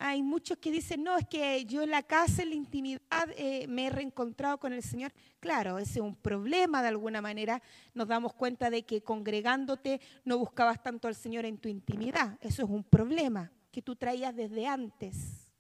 [0.01, 3.01] Hay muchos que dicen, no, es que yo en la casa, en la intimidad,
[3.37, 5.13] eh, me he reencontrado con el Señor.
[5.41, 7.61] Claro, ese es un problema de alguna manera.
[7.95, 12.39] Nos damos cuenta de que congregándote no buscabas tanto al Señor en tu intimidad.
[12.41, 15.51] Eso es un problema que tú traías desde antes.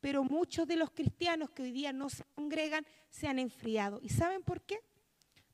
[0.00, 4.00] Pero muchos de los cristianos que hoy día no se congregan se han enfriado.
[4.02, 4.80] ¿Y saben por qué?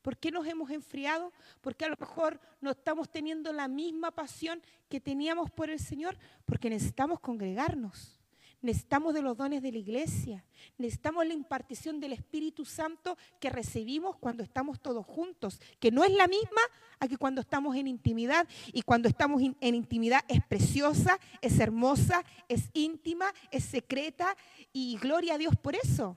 [0.05, 1.33] ¿Por qué nos hemos enfriado?
[1.61, 6.15] Porque a lo mejor no estamos teniendo la misma pasión que teníamos por el Señor,
[6.45, 8.21] porque necesitamos congregarnos.
[8.61, 10.45] necesitamos de los dones de la iglesia,
[10.77, 16.11] necesitamos la impartición del Espíritu Santo que recibimos cuando estamos todos juntos, que no es
[16.11, 16.61] la misma
[16.99, 18.47] a que cuando estamos en intimidad.
[18.73, 24.37] Y cuando estamos en intimidad es preciosa, es hermosa, es íntima, es secreta
[24.71, 26.15] y gloria a Dios por eso.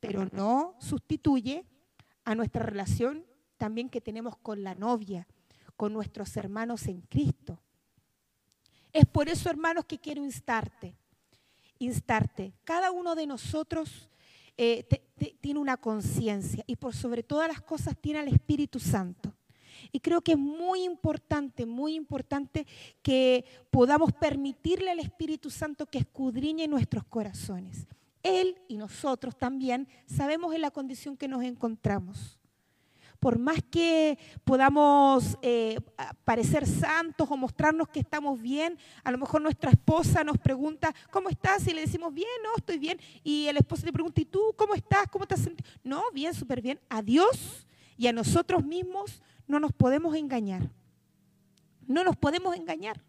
[0.00, 1.64] Pero no sustituye
[2.26, 3.24] a nuestra relación
[3.56, 5.26] también que tenemos con la novia,
[5.76, 7.62] con nuestros hermanos en Cristo.
[8.92, 10.96] Es por eso, hermanos, que quiero instarte,
[11.78, 12.52] instarte.
[12.64, 14.10] Cada uno de nosotros
[14.56, 14.86] eh,
[15.40, 19.32] tiene una conciencia y por sobre todas las cosas tiene al Espíritu Santo.
[19.92, 22.66] Y creo que es muy importante, muy importante
[23.02, 27.86] que podamos permitirle al Espíritu Santo que escudriñe nuestros corazones.
[28.26, 32.38] Él y nosotros también sabemos en la condición que nos encontramos
[33.18, 35.78] por más que podamos eh,
[36.24, 41.28] parecer santos o mostrarnos que estamos bien, a lo mejor nuestra esposa nos pregunta, ¿cómo
[41.28, 41.66] estás?
[41.66, 43.00] Y le decimos, bien, no, estoy bien.
[43.24, 45.08] Y el esposo le pregunta, ¿y tú cómo estás?
[45.10, 45.68] ¿Cómo te has sentido?
[45.82, 46.80] No, bien, súper bien.
[46.88, 50.70] A Dios y a nosotros mismos no nos podemos engañar.
[51.86, 53.02] No nos podemos engañar.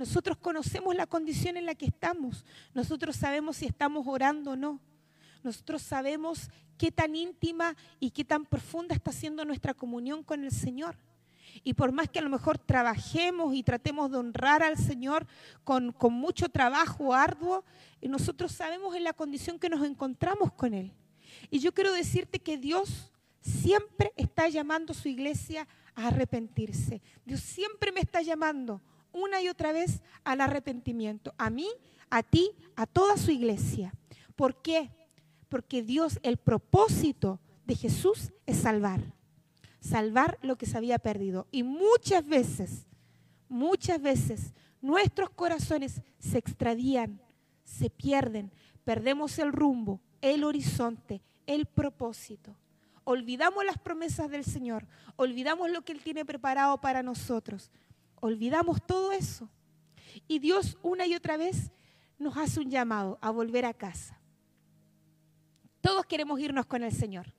[0.00, 2.46] Nosotros conocemos la condición en la que estamos.
[2.72, 4.80] Nosotros sabemos si estamos orando o no.
[5.42, 10.52] Nosotros sabemos qué tan íntima y qué tan profunda está siendo nuestra comunión con el
[10.52, 10.96] Señor.
[11.62, 15.26] Y por más que a lo mejor trabajemos y tratemos de honrar al Señor
[15.64, 17.62] con, mucho trabajo arduo,
[18.00, 20.94] nosotros sabemos en la condición que nos encontramos con Él.
[21.50, 27.02] Y yo quiero decirte que Dios siempre está llamando a su iglesia a arrepentirse.
[27.26, 28.80] Dios siempre me está llamando
[29.12, 31.34] una y otra vez al arrepentimiento.
[31.38, 31.68] A mí,
[32.10, 33.92] a ti, a toda su iglesia.
[34.36, 34.90] ¿Por qué?
[35.50, 39.00] porque Dios, el propósito de Jesús es salvar,
[39.80, 41.48] salvar lo que se había perdido.
[41.50, 42.86] Y muchas veces,
[43.48, 47.20] muchas veces nuestros corazones se extradían,
[47.64, 48.52] se pierden,
[48.84, 52.56] perdemos el rumbo, el horizonte, el propósito.
[53.02, 57.72] Olvidamos las promesas del Señor, olvidamos lo que Él tiene preparado para nosotros,
[58.20, 59.48] olvidamos todo eso.
[60.28, 61.70] Y Dios una y otra vez
[62.18, 64.20] nos hace un llamado a volver a casa.
[65.80, 67.32] Todos queremos irnos con el Señor.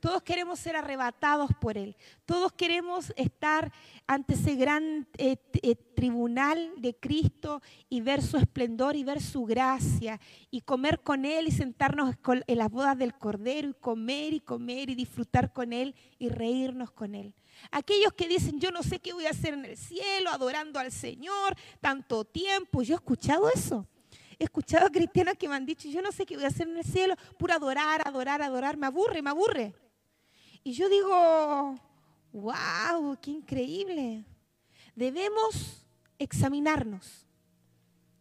[0.00, 1.96] Todos queremos ser arrebatados por Él.
[2.26, 3.72] Todos queremos estar
[4.06, 9.44] ante ese gran eh, eh, tribunal de Cristo y ver su esplendor y ver su
[9.44, 12.14] gracia y comer con Él y sentarnos
[12.46, 16.90] en las bodas del Cordero y comer y comer y disfrutar con Él y reírnos
[16.90, 17.34] con Él.
[17.70, 20.92] Aquellos que dicen, yo no sé qué voy a hacer en el cielo, adorando al
[20.92, 22.82] Señor tanto tiempo.
[22.82, 23.86] Yo he escuchado eso.
[24.38, 26.68] He escuchado a cristianos que me han dicho, yo no sé qué voy a hacer
[26.68, 29.74] en el cielo, puro adorar, adorar, adorar, me aburre, me aburre.
[30.62, 31.80] Y yo digo,
[32.32, 34.24] wow, qué increíble.
[34.94, 35.86] Debemos
[36.18, 37.26] examinarnos,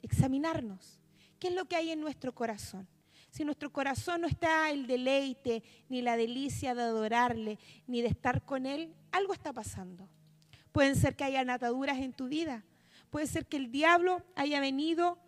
[0.02, 1.02] examinarnos.
[1.39, 2.88] ¿Qué es lo que hay en nuestro corazón?
[3.36, 8.45] Si nuestro corazón no está el deleite, ni la delicia de adorarle, ni de estar
[8.45, 10.08] con Él, algo está pasando.
[10.71, 12.63] Pueden ser que haya ataduras en tu vida.
[13.10, 15.19] Puede ser que el diablo haya venido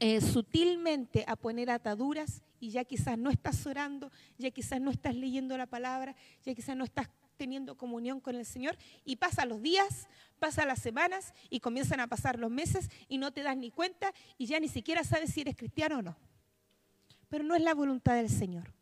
[0.00, 5.14] eh, sutilmente a poner ataduras y ya quizás no estás orando, ya quizás no estás
[5.14, 9.62] leyendo la palabra, ya quizás no estás teniendo comunión con el Señor y pasan los
[9.62, 13.70] días, pasan las semanas y comienzan a pasar los meses y no te das ni
[13.70, 16.28] cuenta y ya ni siquiera sabes si eres cristiano o no.
[17.28, 18.72] Pero no es la voluntad del Señor.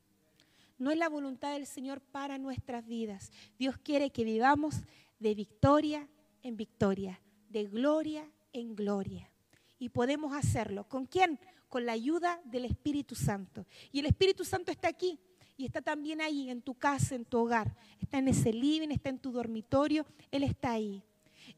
[0.79, 3.33] No es la voluntad del Señor para nuestras vidas.
[3.59, 4.83] Dios quiere que vivamos
[5.19, 6.09] de victoria
[6.43, 9.31] en victoria, de gloria en gloria.
[9.79, 10.85] Y podemos hacerlo.
[10.89, 11.39] ¿Con quién?
[11.69, 13.67] Con la ayuda del Espíritu Santo.
[13.91, 15.19] Y el Espíritu Santo está aquí.
[15.59, 17.75] Y está también ahí, en tu casa, en tu hogar.
[18.01, 20.05] Está en ese living, está en tu dormitorio.
[20.31, 21.03] Él está ahí.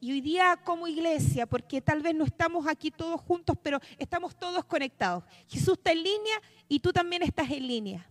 [0.01, 4.35] Y hoy día como iglesia, porque tal vez no estamos aquí todos juntos, pero estamos
[4.37, 5.23] todos conectados.
[5.47, 8.09] Jesús está en línea y tú también estás en línea.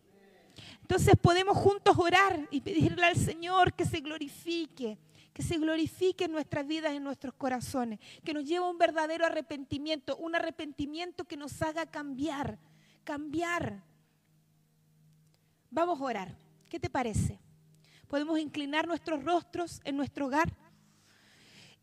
[0.83, 4.99] Entonces podemos juntos orar y pedirle al Señor que se glorifique,
[5.33, 9.25] que se glorifique en nuestras vidas, en nuestros corazones, que nos lleve a un verdadero
[9.25, 12.59] arrepentimiento, un arrepentimiento que nos haga cambiar,
[13.05, 13.83] cambiar.
[15.71, 16.37] Vamos a orar.
[16.69, 17.39] ¿Qué te parece?
[18.09, 20.55] Podemos inclinar nuestros rostros en nuestro hogar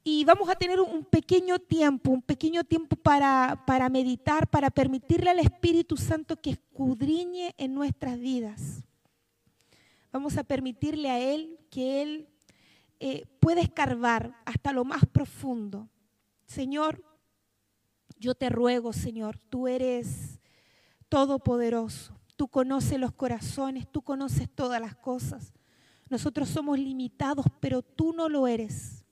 [0.07, 5.31] y vamos a tener un pequeño tiempo, un pequeño tiempo para, para meditar, para permitirle
[5.31, 8.83] al Espíritu Santo que escudriñe en nuestras vidas.
[10.11, 12.29] Vamos a permitirle a Él que Él
[12.99, 15.89] eh, puede escarbar hasta lo más profundo.
[16.45, 17.03] Señor,
[18.19, 20.39] yo te ruego, Señor, tú eres
[21.09, 25.51] todopoderoso, tú conoces los corazones, tú conoces todas las cosas.
[26.11, 29.04] Nosotros somos limitados, pero tú no lo eres.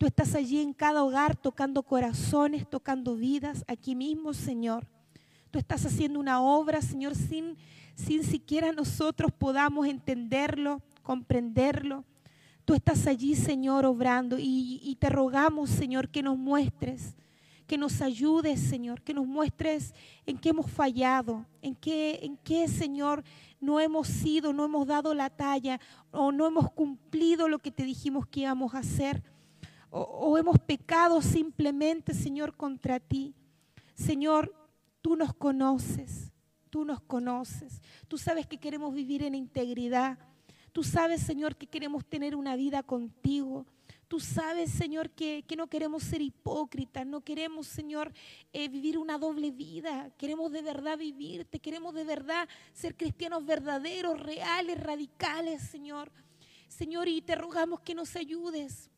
[0.00, 4.86] Tú estás allí en cada hogar tocando corazones, tocando vidas, aquí mismo, Señor.
[5.50, 7.58] Tú estás haciendo una obra, Señor, sin,
[7.96, 12.06] sin siquiera nosotros podamos entenderlo, comprenderlo.
[12.64, 17.14] Tú estás allí, Señor, obrando y, te rogamos, Señor, que nos muestres
[17.66, 19.94] que nos ayudes, Señor, que nos muestres
[20.24, 23.22] en qué hemos fallado, en qué, en qué, Señor,
[23.60, 25.78] no hemos sido, no hemos dado la talla
[26.10, 29.22] o no hemos cumplido lo que te dijimos que íbamos a hacer
[29.90, 33.34] o, hemos pecado simplemente, Señor, contra ti.
[33.94, 34.54] Señor,
[35.02, 36.32] tú nos conoces,
[36.70, 40.18] tú nos conoces, tú sabes que queremos vivir en integridad,
[40.72, 43.66] tú sabes, Señor, que queremos tener una vida contigo.
[44.06, 48.12] Tú sabes, Señor, que, que, no queremos ser hipócritas, no queremos, Señor,
[48.52, 50.10] eh, vivir una doble vida.
[50.18, 56.10] Queremos de verdad vivirte, queremos de verdad ser cristianos verdaderos, reales, radicales, Señor.
[56.66, 58.89] Señor, y te rogamos que nos ayudes.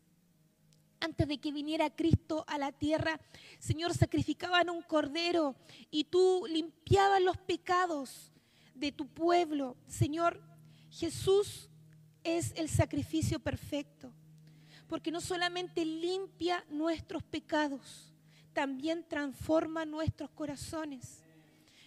[1.02, 3.20] Antes de que viniera Cristo a la tierra,
[3.58, 5.56] Señor, sacrificaban un cordero
[5.90, 8.32] y tú limpiabas los pecados
[8.72, 9.76] de tu pueblo.
[9.88, 10.40] Señor,
[10.90, 11.68] Jesús
[12.22, 14.12] es el sacrificio perfecto
[14.92, 18.12] porque no solamente limpia nuestros pecados,
[18.52, 21.24] también transforma nuestros corazones.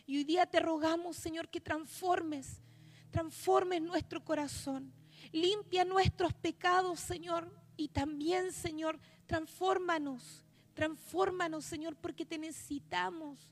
[0.08, 2.64] Y hoy día te rogamos, Señor, que transformes,
[3.12, 4.92] transformes nuestro corazón.
[5.32, 7.48] Limpia nuestros pecados, Señor,
[7.78, 10.44] y también, Señor, transfórmanos.
[10.74, 13.50] Transfórmanos, Señor, porque te necesitamos.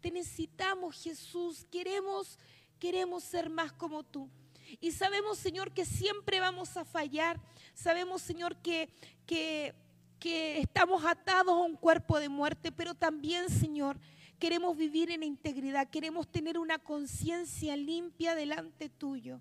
[0.00, 1.66] Te necesitamos, Jesús.
[1.70, 2.38] Queremos
[2.78, 4.28] queremos ser más como tú.
[4.80, 7.40] Y sabemos, Señor, que siempre vamos a fallar.
[7.74, 8.88] Sabemos, Señor, que,
[9.26, 9.74] que,
[10.18, 13.98] que estamos atados a un cuerpo de muerte, pero también, Señor,
[14.38, 19.40] queremos vivir en integridad, queremos tener una conciencia limpia delante tuyo.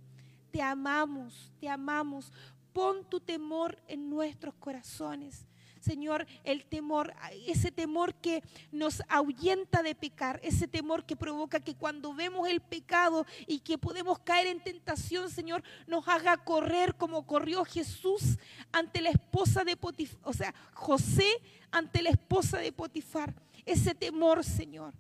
[0.52, 2.32] Te amamos, te amamos.
[2.76, 5.46] Pon tu temor en nuestros corazones.
[5.80, 7.14] Señor, el temor,
[7.48, 12.60] ese temor que nos ahuyenta de pecar, ese temor que provoca que cuando vemos el
[12.60, 18.38] pecado y que podemos caer en tentación, Señor, nos haga correr como corrió Jesús
[18.74, 21.30] ante la esposa de Potifar, o sea, José
[21.72, 23.34] ante la esposa de Potifar.
[23.66, 24.94] Ese temor, Señor.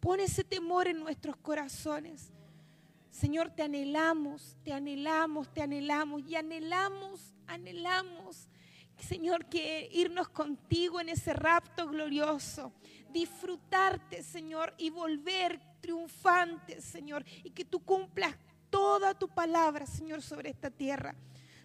[0.00, 2.30] Pon ese temor en nuestros corazones.
[3.18, 8.48] Señor, te anhelamos, te anhelamos, te anhelamos y anhelamos, anhelamos
[9.00, 12.72] Señor, que irnos contigo en ese rapto glorioso,
[13.10, 18.34] disfrutarte, Señor, y volver triunfantes, Señor, y que tú cumplas
[18.70, 21.14] toda tu palabra, Señor, sobre esta tierra.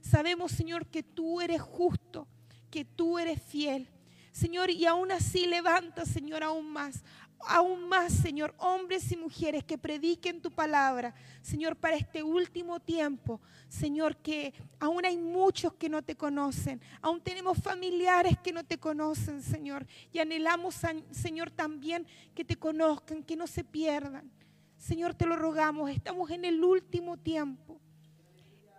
[0.01, 2.27] Sabemos, Señor, que tú eres justo,
[2.69, 3.89] que tú eres fiel.
[4.31, 7.03] Señor, y aún así levanta, Señor, aún más
[7.47, 13.41] aún más, Señor, hombres y mujeres que prediquen tu palabra, Señor, para este último tiempo.
[13.67, 18.77] Señor, que aún hay muchos que no te conocen, aún tenemos familiares que no te
[18.77, 20.75] conocen, Señor, y anhelamos,
[21.11, 24.29] Señor, también que te conozcan, que no se pierdan.
[24.77, 27.79] Señor, te lo rogamos, estamos en el último tiempo.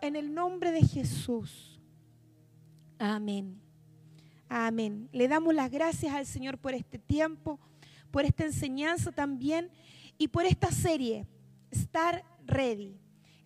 [0.00, 1.80] En el nombre de Jesús.
[2.98, 3.60] Amén.
[4.48, 5.08] Amén.
[5.12, 7.60] Le damos las gracias al Señor por este tiempo
[8.12, 9.70] por esta enseñanza también
[10.18, 11.26] y por esta serie,
[11.70, 12.94] Estar Ready.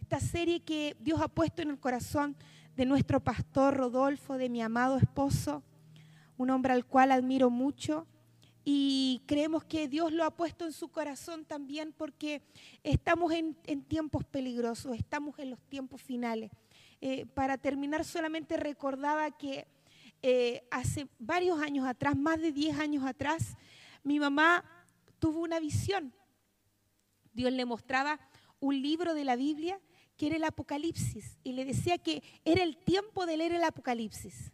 [0.03, 2.37] Esta serie que Dios ha puesto en el corazón
[2.77, 5.63] de nuestro pastor Rodolfo, de mi amado esposo,
[6.37, 8.07] un hombre al cual admiro mucho.
[8.65, 12.43] Y creemos que Dios lo ha puesto en su corazón también porque
[12.83, 13.55] estamos en,
[13.85, 16.51] tiempos peligrosos, estamos en los tiempos finales.
[17.01, 19.69] Eh, para terminar, solamente recordaba que
[20.23, 23.57] eh, hace varios años atrás, más de 10 años atrás,
[24.07, 24.65] mi mamá
[25.19, 26.15] tuvo una visión.
[27.33, 28.21] Dios le mostraba
[28.61, 29.81] un libro de la Biblia
[30.17, 34.53] que era el Apocalipsis y le decía que era el tiempo de leer el Apocalipsis.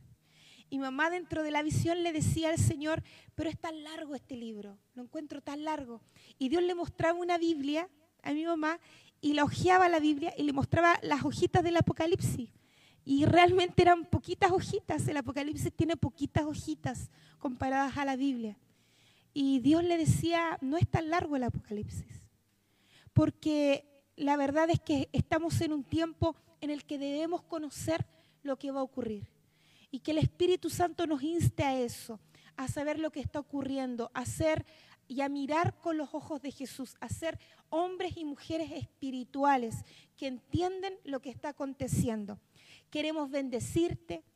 [0.70, 3.03] Y mamá dentro de la visión le decía al Señor,
[3.34, 6.00] pero es tan largo este libro, lo encuentro tan largo.
[6.38, 7.90] Y Dios le mostraba una Biblia
[8.22, 8.80] a mi mamá
[9.20, 12.48] y la hojeaba la Biblia y le mostraba las hojitas del Apocalipsis.
[13.05, 18.57] Y realmente eran poquitas hojitas, el Apocalipsis tiene poquitas hojitas comparadas a la Biblia.
[19.35, 22.22] Y Dios le decía, no es tan largo el Apocalipsis,
[23.12, 28.07] porque la verdad es que estamos en un tiempo en el que debemos conocer
[28.43, 29.26] lo que va a ocurrir.
[29.91, 32.18] Y que el Espíritu Santo nos inste a eso,
[32.57, 34.64] a saber lo que está ocurriendo, a ser
[35.09, 39.85] y a mirar con los ojos de Jesús, a ser hombres y mujeres espirituales
[40.16, 42.39] que entienden lo que está aconteciendo.
[42.91, 44.22] Queremos bendecirte,